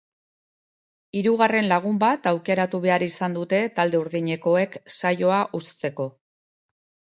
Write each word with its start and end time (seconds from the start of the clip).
Hirugarren 1.19 1.67
lagun 1.73 1.99
bat 2.05 2.31
aukeratu 2.33 2.81
behar 2.87 3.07
izan 3.09 3.37
dute 3.39 3.61
talde 3.79 4.03
urdinekoek 4.03 4.81
saioa 4.99 5.47
uzteko. 5.63 6.13